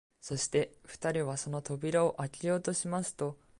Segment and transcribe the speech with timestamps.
[0.19, 3.37] そして二人はその扉をあけようとしますと、